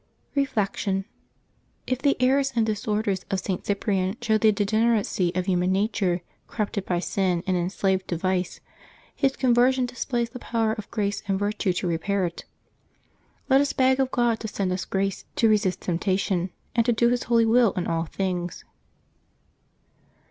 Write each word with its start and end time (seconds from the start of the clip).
Reflection.— 0.33 1.05
^If 1.87 1.99
the 1.99 2.17
errors 2.19 2.53
and 2.55 2.65
disorders 2.65 3.23
of 3.29 3.39
St. 3.39 3.63
Cyprian 3.63 4.17
show 4.19 4.39
the 4.39 4.51
degeneracy 4.51 5.31
of 5.35 5.45
human 5.45 5.71
nature 5.71 6.21
corrupted 6.47 6.87
by 6.87 6.97
sin 6.97 7.43
and 7.45 7.55
enslaved 7.55 8.07
to 8.07 8.17
vice, 8.17 8.61
his 9.15 9.35
conversion 9.35 9.85
displays 9.85 10.31
the 10.31 10.39
power 10.39 10.73
of 10.73 10.89
grace 10.89 11.21
and 11.27 11.37
virtue 11.37 11.71
to 11.73 11.85
repair 11.87 12.25
it. 12.25 12.45
Let 13.47 13.61
us 13.61 13.73
beg 13.73 13.99
of 13.99 14.09
God 14.09 14.39
to 14.39 14.47
send 14.47 14.71
us 14.71 14.85
grace 14.85 15.25
to 15.35 15.47
resist 15.47 15.81
temptation, 15.81 16.49
and 16.75 16.83
to 16.87 16.93
do 16.93 17.09
His 17.09 17.25
holy 17.25 17.45
will 17.45 17.71
in 17.73 17.85
all 17.85 18.05
things. 18.05 18.65